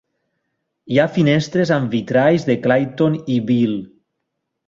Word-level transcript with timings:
Hi 0.93 0.97
ha 1.01 1.05
finestres 1.17 1.73
amb 1.75 1.93
vitralls 1.97 2.47
de 2.49 2.57
Clayton 2.65 3.19
i 3.35 3.39
Bell. 3.51 3.77